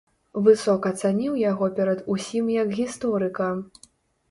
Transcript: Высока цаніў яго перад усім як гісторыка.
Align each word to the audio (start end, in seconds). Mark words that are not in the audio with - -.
Высока 0.45 0.91
цаніў 1.01 1.35
яго 1.51 1.69
перад 1.81 2.03
усім 2.15 2.51
як 2.57 2.75
гісторыка. 2.81 3.53